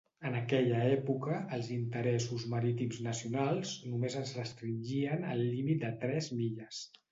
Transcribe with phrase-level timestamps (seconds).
[0.27, 6.85] En aquella època, els interessos marítims nacionals només es restringien al límit de tres milles.